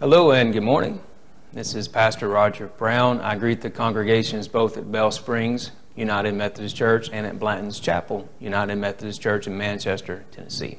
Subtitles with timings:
[0.00, 1.00] Hello and good morning.
[1.52, 3.20] This is Pastor Roger Brown.
[3.20, 8.28] I greet the congregations both at Bell Springs United Methodist Church and at Blanton's Chapel
[8.38, 10.78] United Methodist Church in Manchester, Tennessee.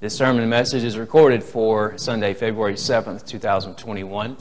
[0.00, 4.36] This sermon message is recorded for Sunday, February 7th, 2021,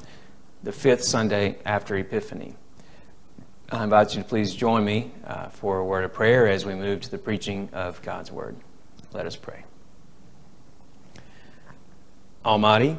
[0.61, 2.55] the fifth Sunday after Epiphany.
[3.71, 6.75] I invite you to please join me uh, for a word of prayer as we
[6.75, 8.57] move to the preaching of God's Word.
[9.13, 9.63] Let us pray.
[12.43, 12.97] Almighty,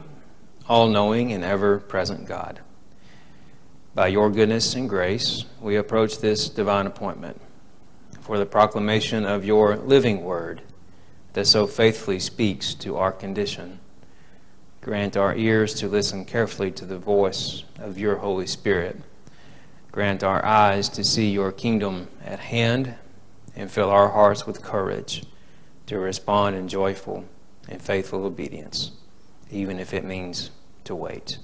[0.71, 2.61] all knowing and ever present God.
[3.93, 7.41] By your goodness and grace, we approach this divine appointment
[8.21, 10.63] for the proclamation of your living word
[11.33, 13.81] that so faithfully speaks to our condition.
[14.81, 19.01] Grant our ears to listen carefully to the voice of your Holy Spirit.
[19.91, 22.95] Grant our eyes to see your kingdom at hand
[23.57, 25.25] and fill our hearts with courage
[25.87, 27.25] to respond in joyful
[27.69, 28.93] and faithful obedience,
[29.51, 30.53] even if it means
[30.91, 31.39] to wait.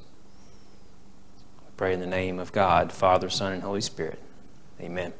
[1.60, 4.18] I pray in the name of God, Father, Son, and Holy Spirit.
[4.80, 5.12] Amen.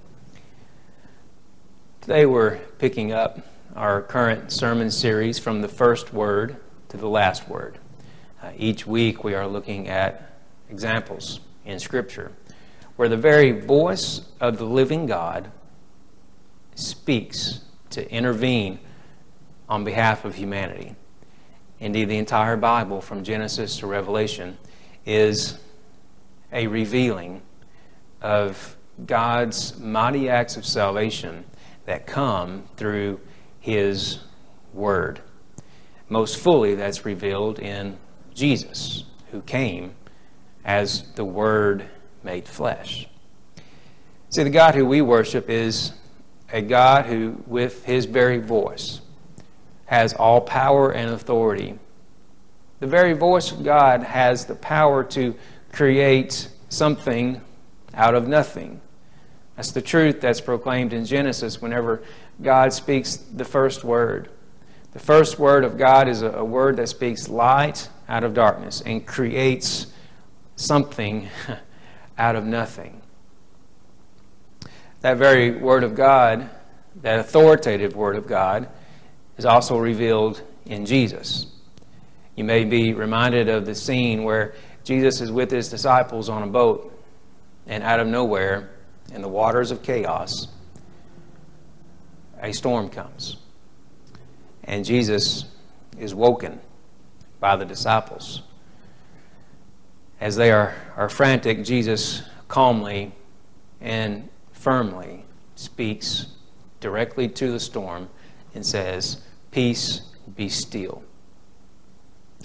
[2.01, 3.39] Today we're picking up
[3.77, 6.57] our current sermon series from the first word
[6.89, 7.79] to the last word.
[8.43, 12.33] Uh, each week we are looking at examples in Scripture
[12.97, 15.53] where the very voice of the living God
[16.75, 17.61] speaks
[17.91, 18.81] to intervene
[19.69, 20.97] on behalf of humanity.
[21.79, 24.57] Indeed, the entire Bible, from Genesis to Revelation,
[25.05, 25.59] is
[26.53, 27.43] a revealing
[28.23, 31.45] of God's mighty acts of salvation
[31.85, 33.21] that come through
[33.61, 34.21] His
[34.73, 35.21] Word.
[36.09, 37.99] Most fully, that's revealed in
[38.33, 39.95] Jesus, who came
[40.65, 41.85] as the Word
[42.23, 43.09] made flesh.
[44.31, 45.93] See, the God who we worship is
[46.53, 49.01] a God who, with His very voice,
[49.87, 51.79] has all power and authority.
[52.81, 55.35] The very voice of God has the power to
[55.73, 57.41] create something
[57.95, 58.81] out of nothing.
[59.57, 62.03] That's the truth that's proclaimed in Genesis whenever
[62.43, 64.29] God speaks the first word.
[64.93, 69.07] The first word of God is a, word that speaks light out of darkness and
[69.07, 69.87] creates
[70.57, 71.29] something
[72.19, 73.01] out of nothing.
[75.01, 76.51] That very word of God,
[77.03, 78.69] that authoritative word of God,
[79.37, 81.47] is also revealed in Jesus.
[82.35, 84.55] You may be reminded of the scene where
[84.85, 86.93] Jesus is with his disciples on a boat,
[87.67, 88.71] and out of nowhere,
[89.13, 90.49] in the waters of chaos,
[92.41, 93.39] a storm comes.
[94.65, 95.47] And Jesus
[95.99, 96.61] is woken
[97.41, 98.43] by the disciples.
[100.21, 103.13] As they are, are frantic, Jesus calmly
[103.81, 106.27] and firmly speaks
[106.81, 108.09] directly to the storm
[108.55, 109.19] and says,
[109.57, 110.03] Peace,
[110.37, 111.03] be still.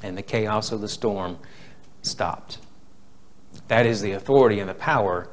[0.01, 1.39] And the chaos of the storm
[2.03, 2.59] stopped.
[3.67, 5.27] That is the authority and the power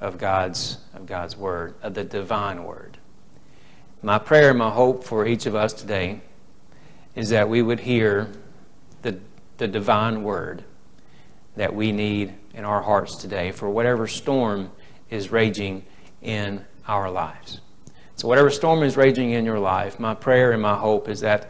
[0.00, 2.98] of God's, of God's Word, of the divine Word.
[4.02, 6.20] My prayer and my hope for each of us today
[7.14, 8.32] is that we would hear
[9.02, 9.16] the,
[9.58, 10.64] the divine Word
[11.54, 14.72] that we need in our hearts today for whatever storm
[15.10, 15.84] is raging
[16.22, 17.60] in our lives.
[18.20, 21.48] So, whatever storm is raging in your life, my prayer and my hope is that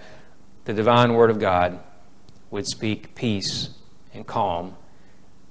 [0.67, 1.81] the divine Word of God
[2.53, 3.71] would speak peace
[4.15, 4.77] and calm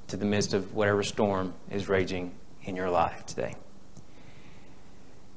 [0.07, 3.56] to the midst of whatever storm is raging in your life today.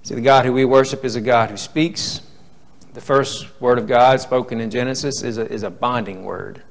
[0.05, 2.21] See, the God who we worship is a God who speaks.
[2.95, 6.63] The first word of God spoken in Genesis is a, is a bonding word.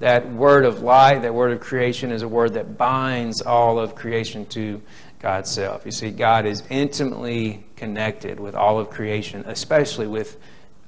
[0.00, 3.94] That word of light, that word of creation, is a word that binds all of
[3.94, 4.82] creation to
[5.22, 5.86] God's self.
[5.86, 10.36] You see, God is intimately connected with all of creation, especially with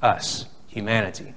[0.02, 1.34] us, humanity,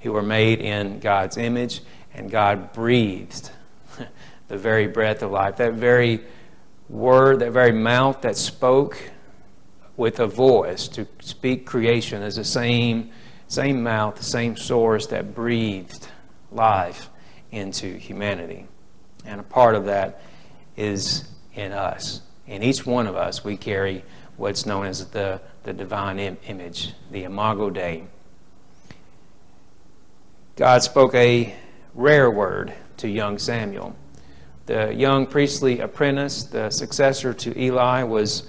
[0.00, 1.82] who are made in God's image,
[2.14, 3.50] and God breathed
[4.48, 5.56] the very breath of life.
[5.56, 6.22] That very
[6.88, 8.98] word, that very mouth that spoke
[9.98, 13.10] with a voice to speak creation is the same,
[13.48, 16.08] same mouth, the same source that breathed
[16.50, 17.10] life
[17.50, 18.66] into humanity.
[19.26, 20.22] And a part of that
[20.74, 22.22] is in us.
[22.50, 24.04] In each one of us, we carry
[24.36, 28.02] what's known as the, the divine Im- image, the Imago Dei.
[30.56, 31.54] God spoke a
[31.94, 33.94] rare word to young Samuel.
[34.66, 38.48] The young priestly apprentice, the successor to Eli, was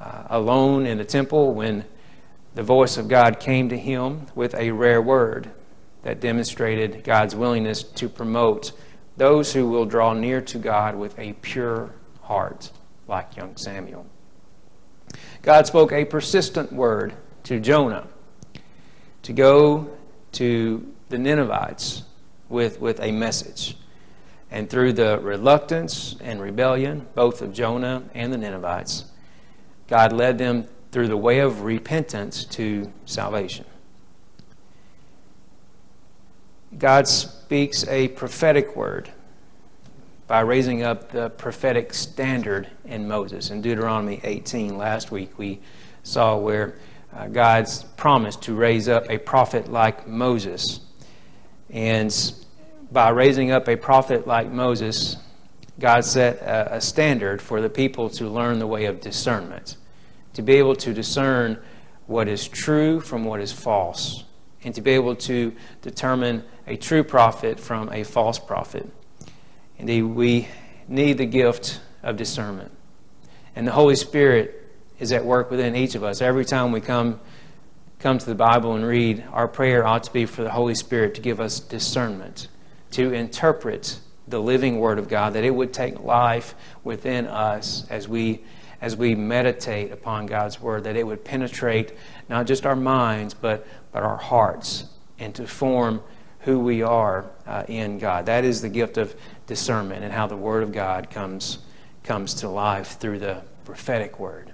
[0.00, 1.84] uh, alone in the temple when
[2.54, 5.50] the voice of God came to him with a rare word
[6.04, 8.72] that demonstrated God's willingness to promote
[9.18, 11.90] those who will draw near to God with a pure
[12.22, 12.70] heart
[13.12, 14.06] like young Samuel.
[15.42, 17.12] God spoke a persistent word
[17.44, 18.08] to Jonah
[19.22, 19.90] to go
[20.32, 22.04] to the Ninevites
[22.48, 23.76] with, with a message.
[24.50, 29.04] And through the reluctance and rebellion, both of Jonah and the Ninevites,
[29.88, 33.66] God led them through the way of repentance to salvation.
[36.78, 39.10] God speaks a prophetic word
[40.32, 43.50] by raising up the prophetic standard in Moses.
[43.50, 45.60] In Deuteronomy 18, last week we
[46.04, 46.78] saw where
[47.14, 50.80] uh, God's promise to raise up a prophet like Moses.
[51.68, 52.10] And
[52.90, 55.18] by raising up a prophet like Moses,
[55.78, 59.76] God set a, a standard for the people to learn the way of discernment,
[60.32, 61.58] to be able to discern
[62.06, 64.24] what is true from what is false,
[64.64, 68.90] and to be able to determine a true prophet from a false prophet.
[69.82, 70.46] Indeed, we
[70.86, 72.70] need the gift of discernment.
[73.56, 76.22] And the Holy Spirit is at work within each of us.
[76.22, 77.18] Every time we come,
[77.98, 81.16] come to the Bible and read, our prayer ought to be for the Holy Spirit
[81.16, 82.46] to give us discernment,
[82.92, 83.98] to interpret
[84.28, 86.54] the living Word of God, that it would take life
[86.84, 88.44] within us as we,
[88.80, 91.92] as we meditate upon God's Word, that it would penetrate
[92.28, 94.84] not just our minds, but, but our hearts,
[95.18, 96.04] and to form
[96.42, 98.26] who we are uh, in God.
[98.26, 99.14] That is the gift of
[99.46, 101.58] discernment and how the Word of God comes,
[102.04, 104.52] comes to life through the prophetic Word.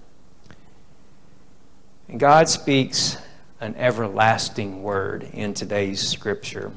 [2.09, 3.17] And God speaks
[3.61, 6.73] an everlasting Word in today's Scripture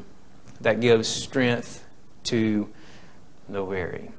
[0.61, 1.83] that gives strength
[2.25, 2.69] to
[3.49, 4.11] the weary.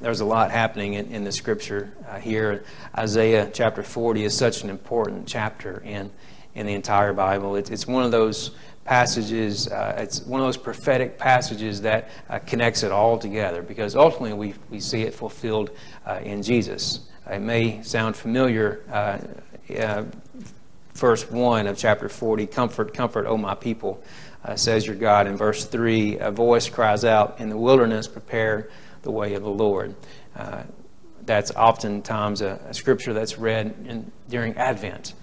[0.00, 2.64] There's a lot happening in, in the Scripture uh, here.
[2.96, 6.10] Isaiah chapter 40 is such an important chapter in,
[6.54, 7.56] in the entire Bible.
[7.56, 8.52] It's, it's one of those
[8.84, 13.94] passages, uh, it's one of those prophetic passages that uh, connects it all together because
[13.94, 15.70] ultimately we, we see it fulfilled
[16.06, 17.08] uh, in Jesus.
[17.30, 18.82] It may sound familiar.
[18.90, 19.18] Uh,
[19.78, 20.04] uh,
[20.94, 24.02] verse 1 of chapter 40 Comfort, comfort, O my people,
[24.44, 25.26] uh, says your God.
[25.26, 28.68] In verse 3, a voice cries out, In the wilderness, prepare
[29.02, 29.94] the way of the Lord.
[31.24, 35.14] that's oftentimes a, a, scripture that's read in, during Advent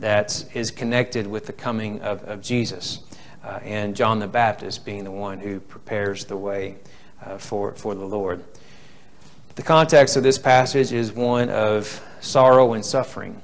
[0.00, 3.00] that is connected with the coming of, of Jesus.
[3.44, 6.76] Uh, and John the Baptist being the one who prepares the way
[7.24, 8.44] uh, for, for the Lord.
[9.54, 13.40] The context of this passage is one of sorrow and suffering.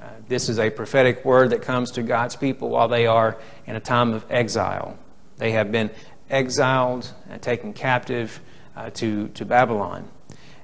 [0.00, 3.36] Uh, this is a prophetic word that comes to God's people while they are
[3.66, 4.96] in a time of exile.
[5.36, 5.90] They have been
[6.30, 8.40] exiled and taken captive
[8.76, 10.08] uh, to, to Babylon.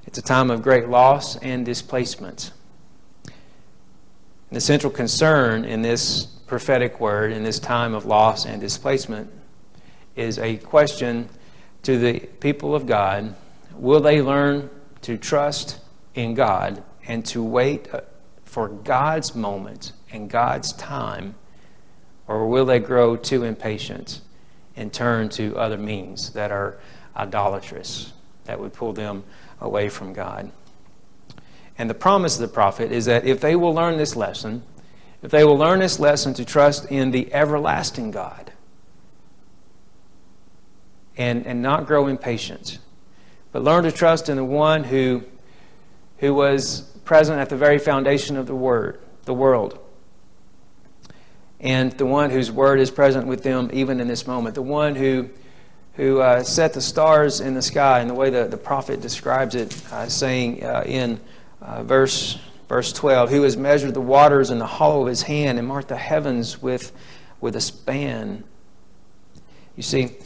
[0.07, 2.53] It's a time of great loss and displacement.
[4.53, 9.31] The central concern in this prophetic word, in this time of loss and displacement,
[10.17, 11.29] is a question
[11.85, 13.37] to the people of God
[13.75, 14.69] Will they learn
[15.03, 15.79] to trust
[16.15, 18.01] in God and to wait uh,
[18.45, 21.37] for God's moment and God's time?
[22.27, 24.21] Or will they grow too impatient
[24.75, 26.79] and turn to other means that are
[27.17, 28.13] idolatrous,
[28.45, 29.23] that would pull them
[29.61, 30.51] away from God?
[31.81, 34.63] And the promise of the prophet is that if they will learn this lesson,
[35.23, 38.53] if they will learn this lesson to trust in the everlasting God
[41.17, 42.81] and, and not grow impatient,
[43.51, 45.25] but learn to trust in the one who,
[46.19, 49.79] who was present at the very foundation of the word, the world,
[51.61, 54.97] and the one whose word is present with them even in this moment, the one
[54.97, 55.31] who
[55.95, 59.55] who uh, set the stars in the sky, in the way the, the prophet describes
[59.55, 61.21] it, uh, saying uh, in
[61.63, 62.39] uh, verse,
[62.69, 65.89] verse 12, who has measured the waters in the hollow of his hand and marked
[65.89, 66.93] the heavens with,
[67.41, 68.45] with a span.
[69.77, 70.17] You see,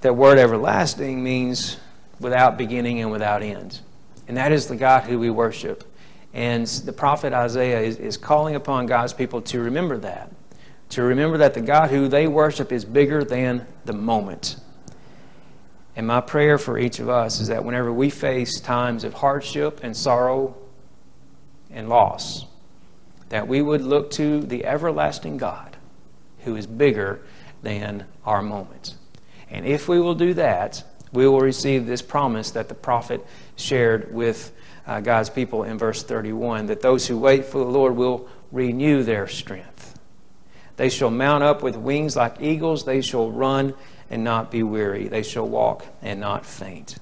[0.00, 1.78] that word everlasting means
[2.20, 3.80] without beginning and without end.
[4.28, 5.84] And that is the God who we worship.
[6.32, 10.32] And the prophet Isaiah is, is calling upon God's people to remember that.
[10.90, 14.56] To remember that the God who they worship is bigger than the moment.
[15.96, 19.80] And my prayer for each of us is that whenever we face times of hardship
[19.82, 20.56] and sorrow
[21.70, 22.46] and loss,
[23.28, 25.76] that we would look to the everlasting God
[26.40, 27.20] who is bigger
[27.62, 28.96] than our moment.
[29.50, 30.82] And if we will do that,
[31.12, 33.24] we will receive this promise that the prophet
[33.56, 34.52] shared with
[34.86, 39.02] uh, God's people in verse 31 that those who wait for the Lord will renew
[39.02, 39.98] their strength.
[40.76, 43.74] They shall mount up with wings like eagles, they shall run
[44.10, 45.08] and not be weary.
[45.08, 46.96] They shall walk and not faint.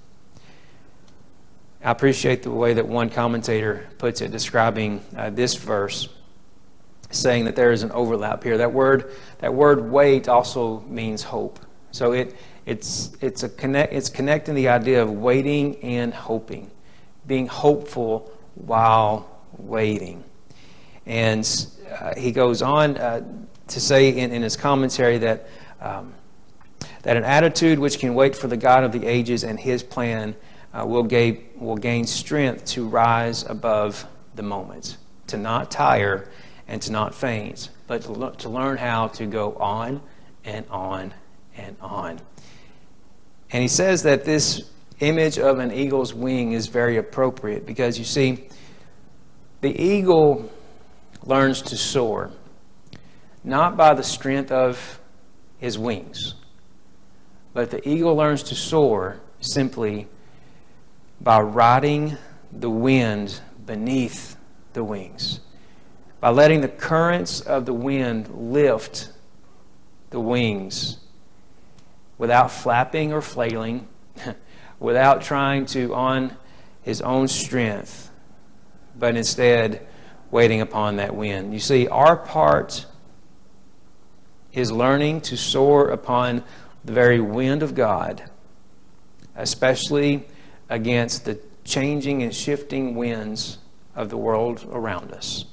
[1.85, 6.09] I appreciate the way that one commentator puts it, describing uh, this verse,
[7.11, 8.57] saying that there is an overlap here.
[8.59, 11.59] That word, that word wait also means hope.
[11.91, 16.71] So it, it's, it's, a connect, it's connecting the idea of waiting and hoping,
[17.27, 20.23] being hopeful while waiting.
[21.05, 21.45] And
[22.01, 23.23] uh, he goes on uh,
[23.67, 25.49] to say in, in his commentary that
[25.81, 26.15] um,
[27.03, 30.35] that an attitude which can wait for the God of the ages and his plan
[30.73, 36.29] uh, will, gain, will gain strength to rise above the moment, to not tire
[36.69, 40.01] and to not faint, but to, to learn how to go on
[40.45, 41.13] and on
[41.57, 42.21] and on.
[43.51, 48.05] And he says that this image of an eagle's wing is very appropriate because you
[48.05, 48.49] see,
[49.61, 50.51] the eagle
[51.25, 52.31] learns to soar
[53.45, 55.01] not by the strength of
[55.59, 56.35] his wings,
[57.55, 60.09] but the eagle learns to soar simply
[61.21, 62.17] by riding
[62.53, 64.37] the wind beneath
[64.73, 65.41] the wings,
[66.21, 69.11] by letting the currents of the wind lift
[70.11, 70.99] the wings
[72.19, 73.87] without flapping or flailing,
[74.79, 76.37] without trying to on
[76.83, 78.11] his own strength,
[78.97, 79.87] but instead
[80.31, 81.53] waiting upon that wind.
[81.53, 82.87] You see, our part
[84.53, 86.45] is learning to soar upon
[86.85, 88.23] the very wind of God,
[89.37, 90.25] especially
[90.69, 93.59] against the changing and shifting winds
[93.95, 95.45] of the world around us.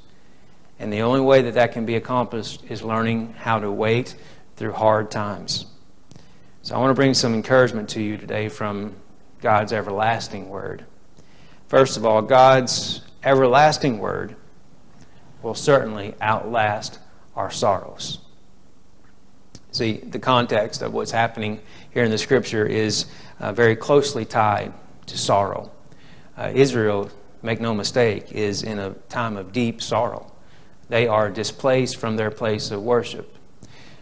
[0.80, 4.16] And the only way that that can be accomplished is learning how to wait
[4.56, 5.66] through hard times.
[6.62, 8.96] So I want to bring some encouragement to you today from
[9.42, 10.86] God's everlasting word.
[11.68, 14.36] First of all, God's everlasting word
[15.42, 17.00] will certainly outlast
[17.36, 18.20] our sorrows.
[19.72, 21.60] See, the context of what's happening
[21.92, 23.06] here in the scripture is
[23.40, 24.74] uh, very closely tied
[25.06, 25.72] to sorrow.
[26.38, 27.12] Uh, Israel,
[27.44, 30.32] make no mistake, is in a time of deep sorrow.
[30.90, 33.36] They are displaced from their place of worship.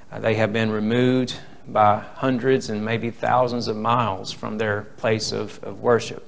[0.10, 1.36] Uh, they have been removed
[1.68, 6.26] by hundreds and maybe thousands of miles from their place of, of worship.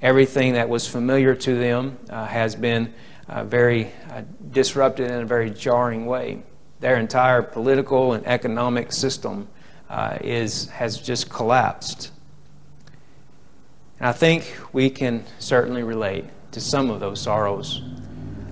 [0.00, 2.94] Everything that was familiar to them uh, has been
[3.28, 4.22] uh, very uh,
[4.52, 6.44] disrupted in a very jarring way
[6.80, 9.48] their entire political and economic system
[9.88, 12.10] uh, is, has just collapsed.
[13.98, 17.82] And I think we can certainly relate to some of those sorrows.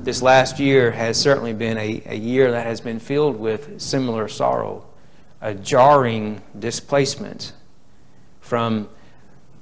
[0.00, 4.28] This last year has certainly been a, a year that has been filled with similar
[4.28, 4.86] sorrow,
[5.40, 7.52] a jarring displacement
[8.40, 8.88] from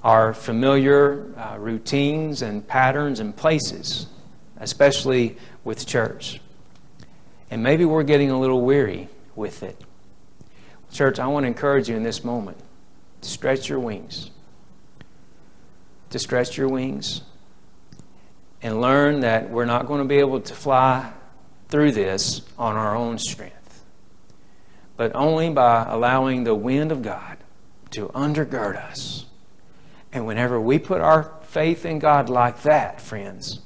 [0.02, 4.06] our familiar uh, routines and patterns and places,
[4.58, 6.40] especially with church.
[7.52, 9.78] And maybe we're getting a little weary with it.
[10.90, 12.56] Church, I want to encourage you in this moment
[13.20, 14.30] to stretch your wings.
[16.08, 17.20] To stretch your wings
[18.62, 21.12] and learn that we're not going to be able to fly
[21.68, 23.84] through this on our own strength,
[24.96, 27.36] but only by allowing the wind of God
[27.90, 29.26] to undergird us.
[30.10, 33.60] And whenever we put our faith in God like that, friends,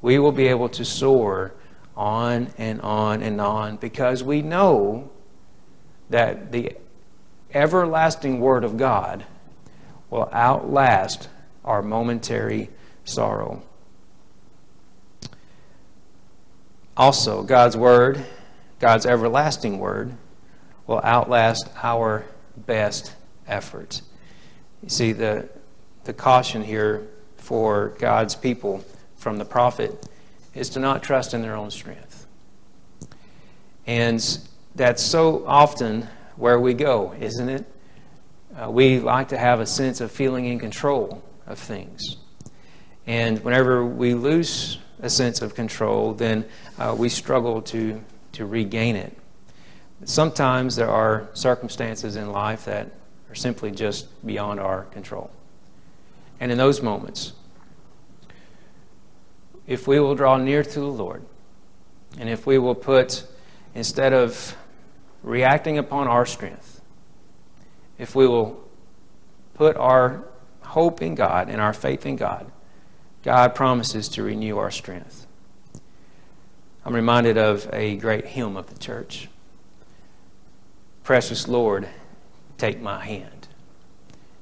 [0.00, 1.52] we will be able to soar
[2.00, 5.10] on and on and on because we know
[6.08, 6.74] that the
[7.52, 9.26] everlasting Word of God
[10.08, 11.28] will outlast
[11.62, 12.70] our momentary
[13.04, 13.62] sorrow.
[16.96, 18.24] Also, God's Word,
[18.78, 20.14] God's everlasting Word,
[20.86, 22.24] will outlast our
[22.56, 23.14] best
[23.46, 24.00] efforts.
[24.82, 25.50] You see, the,
[26.04, 28.82] the caution here for God's people
[29.16, 30.08] from the prophet
[30.54, 32.26] is to not trust in their own strength.
[33.86, 34.38] And
[34.74, 37.64] that's so often where we go, isn't it?
[38.56, 42.16] Uh, we like to have a sense of feeling in control of things.
[43.06, 46.44] And whenever we lose a sense of control, then
[46.78, 48.00] uh, we struggle to,
[48.32, 49.16] to regain it.
[50.04, 52.90] Sometimes there are circumstances in life that
[53.28, 55.30] are simply just beyond our control.
[56.40, 57.32] And in those moments,
[59.70, 61.24] if we will draw near to the Lord,
[62.18, 63.24] and if we will put,
[63.72, 64.56] instead of
[65.22, 66.80] reacting upon our strength,
[67.96, 68.68] if we will
[69.54, 70.24] put our
[70.62, 72.50] hope in God and our faith in God,
[73.22, 75.28] God promises to renew our strength.
[76.84, 79.28] I'm reminded of a great hymn of the church
[81.04, 81.88] Precious Lord,
[82.58, 83.46] take my hand.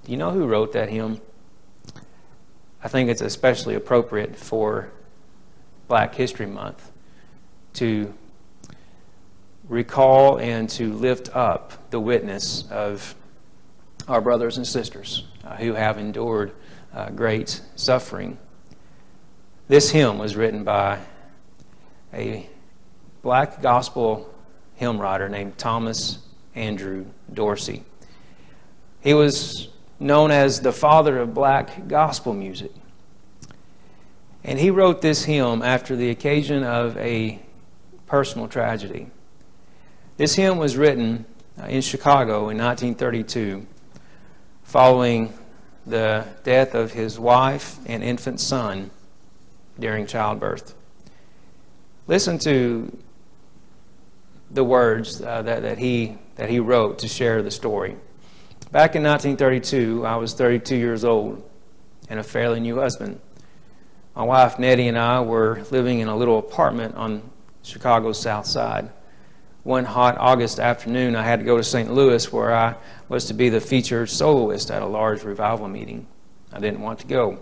[0.05, 1.21] Do you know who wrote that hymn?
[2.83, 4.91] I think it's especially appropriate for
[5.89, 6.93] Black History Month
[7.75, 8.13] to
[9.69, 13.15] recall and to lift up the witness of
[14.07, 16.53] our brothers and sisters uh, who have endured
[16.95, 18.39] uh, great suffering.
[19.69, 20.99] This hymn was written by
[22.15, 22.49] a
[23.23, 24.33] black gospel
[24.77, 26.19] hymn writer named Thomas
[26.55, 27.85] Andrew Dorsey.
[29.01, 29.69] He was
[30.01, 32.73] known as the father of black gospel music.
[34.49, 37.39] And he wrote this hymn after the occasion of a
[38.07, 39.09] personal tragedy.
[40.17, 41.27] This hymn was written
[41.61, 43.67] uh, in Chicago in 1932
[44.63, 45.35] following
[45.87, 48.91] the death of his wife and infant son
[49.79, 50.75] during childbirth.
[52.07, 52.97] Listen to
[54.51, 57.97] the words uh, that, that, he, that he wrote to share the story.
[58.73, 61.47] Back in 1932, I was 32 years old
[62.09, 63.21] and a fairly new husband.
[64.15, 67.23] My wife Nettie and I were living in a little apartment on
[67.63, 68.91] Chicago's south side.
[69.63, 71.93] One hot August afternoon, I had to go to St.
[71.93, 72.75] Louis where I
[73.09, 76.07] was to be the featured soloist at a large revival meeting.
[76.53, 77.39] I didn't want to go.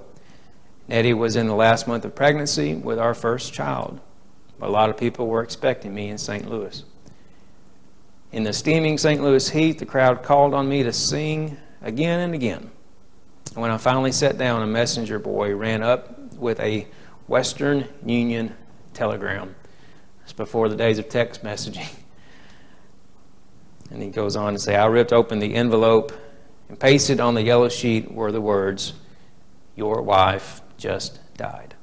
[0.88, 4.00] Nettie was in the last month of pregnancy with our first child.
[4.60, 6.48] A lot of people were expecting me in St.
[6.48, 6.84] Louis.
[8.32, 9.22] In the steaming St.
[9.22, 12.70] Louis heat, the crowd called on me to sing again and again.
[13.54, 16.86] When I finally sat down, a messenger boy ran up with a
[17.26, 18.54] Western Union
[18.94, 19.54] telegram.
[20.24, 21.88] It's before the days of text messaging.
[23.90, 26.12] And he goes on to say, I ripped open the envelope
[26.68, 28.94] and pasted on the yellow sheet were the words,
[29.76, 31.74] Your wife just died.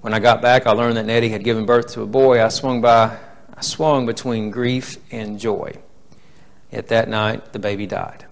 [0.00, 2.44] When I got back, I learned that Nettie had given birth to a boy.
[2.44, 3.16] I swung by,
[3.56, 5.78] I swung between grief and joy.
[6.70, 8.26] Yet that night, the baby died.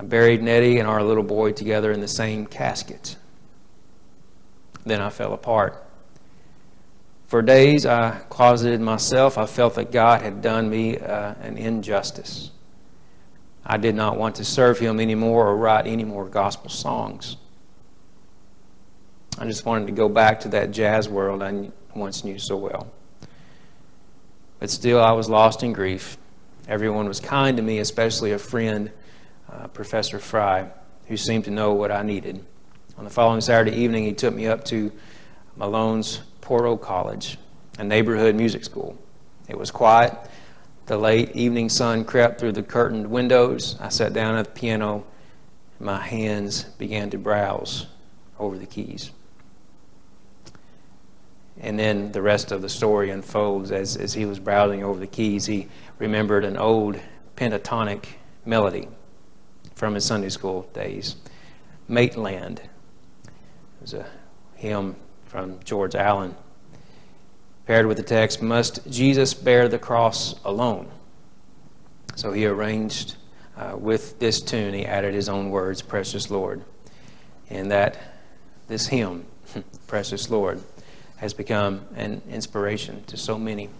[0.00, 3.16] I buried Nettie and our little boy together in the same casket.
[4.86, 5.84] Then I fell apart.
[7.26, 9.36] For days, I closeted myself.
[9.36, 12.50] I felt that God had done me uh, an injustice.
[13.62, 17.36] I did not want to serve Him anymore or write any more gospel songs.
[19.38, 22.90] I just wanted to go back to that jazz world I once knew so well.
[24.60, 26.16] But still, I was lost in grief.
[26.68, 28.90] Everyone was kind to me, especially a friend
[29.52, 30.68] uh, Professor Frye,
[31.06, 32.44] who seemed to know what I needed.
[32.96, 34.92] On the following Saturday evening, he took me up to
[35.56, 37.38] Malone's Poro College,
[37.78, 38.96] a neighborhood music school.
[39.48, 40.14] It was quiet.
[40.86, 43.76] The late evening sun crept through the curtained windows.
[43.80, 45.04] I sat down at the piano,
[45.78, 47.86] my hands began to browse
[48.38, 49.10] over the keys.
[51.62, 55.06] And then the rest of the story unfolds as, as he was browsing over the
[55.06, 55.46] keys.
[55.46, 56.98] He remembered an old
[57.36, 58.04] pentatonic
[58.46, 58.88] melody
[59.80, 61.16] from his Sunday school days.
[61.88, 62.60] Maitland
[63.80, 64.04] was a
[64.54, 66.36] hymn from George Allen.
[67.66, 70.90] Paired with the text, Must Jesus bear the cross alone?
[72.14, 73.16] So he arranged
[73.56, 76.62] uh, with this tune, he added his own words, Precious Lord.
[77.48, 77.96] And that
[78.68, 79.24] this hymn,
[79.86, 80.62] Precious Lord,
[81.16, 83.70] has become an inspiration to so many.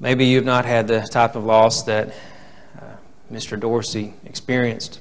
[0.00, 2.12] Maybe you've not had the type of loss that
[3.32, 3.58] Mr.
[3.58, 5.00] Dorsey experienced.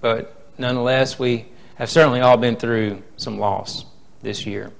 [0.00, 3.84] But nonetheless, we have certainly all been through some loss
[4.22, 4.72] this year.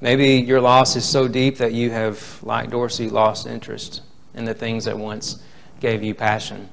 [0.00, 4.02] Maybe your loss is so deep that you have, like Dorsey, lost interest
[4.34, 5.42] in the things that once
[5.80, 6.68] gave you passion.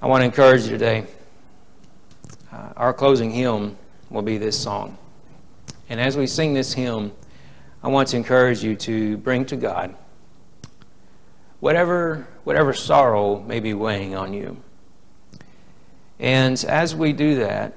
[0.00, 1.06] I want to encourage you today.
[2.52, 3.76] Uh, our closing hymn
[4.08, 4.96] will be this song.
[5.88, 7.12] And as we sing this hymn,
[7.82, 9.94] I want to encourage you to bring to God
[11.60, 14.56] whatever, whatever sorrow may be weighing on you.
[16.18, 17.74] And as we do that,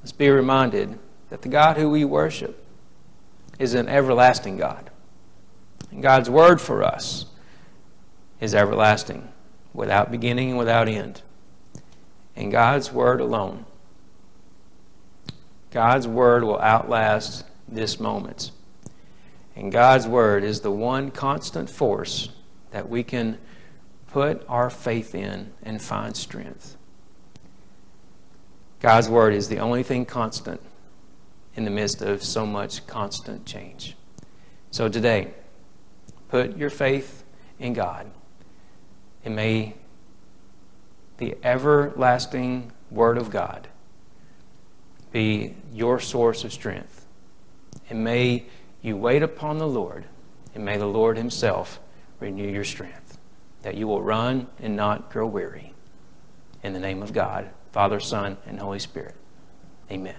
[0.00, 0.98] let's be reminded
[1.30, 2.64] that the God who we worship
[3.58, 4.90] is an everlasting God.
[5.90, 7.26] And God's word for us
[8.40, 9.28] is everlasting,
[9.74, 11.22] without beginning and without end.
[12.34, 13.66] And God's word alone.
[15.70, 18.50] God's word will outlast this moment.
[19.54, 22.30] And God's word is the one constant force
[22.72, 23.38] that we can
[24.08, 26.76] put our faith in and find strength.
[28.80, 30.60] God's Word is the only thing constant
[31.54, 33.96] in the midst of so much constant change.
[34.70, 35.32] So today,
[36.28, 37.24] put your faith
[37.58, 38.10] in God,
[39.24, 39.74] and may
[41.18, 43.68] the everlasting Word of God
[45.12, 47.06] be your source of strength.
[47.88, 48.46] And may
[48.80, 50.06] you wait upon the Lord,
[50.54, 51.78] and may the Lord Himself
[52.22, 53.18] renew your strength,
[53.62, 55.74] that you will run and not grow weary.
[56.62, 59.16] In the name of God, Father, Son, and Holy Spirit.
[59.90, 60.14] Amen.